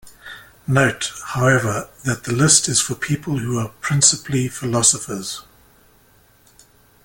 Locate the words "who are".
3.37-3.69